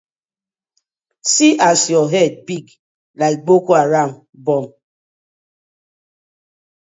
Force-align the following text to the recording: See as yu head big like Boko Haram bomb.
See 1.33 1.53
as 1.69 1.79
yu 1.91 2.01
head 2.13 2.31
big 2.47 2.65
like 3.19 3.37
Boko 3.47 3.73
Haram 3.79 4.11
bomb. 4.45 4.69